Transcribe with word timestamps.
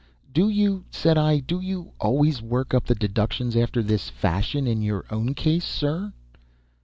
]"Do 0.33 0.49
you," 0.49 0.85
said 0.89 1.15
I, 1.15 1.37
"do 1.41 1.59
you 1.59 1.91
always 1.99 2.41
work 2.41 2.73
up 2.73 2.85
the 2.85 2.95
'deductions' 2.95 3.55
after 3.55 3.83
this 3.83 4.09
fashion 4.09 4.65
in 4.65 4.81
your 4.81 5.05
own 5.11 5.35
case, 5.35 5.63
sir?" 5.63 6.11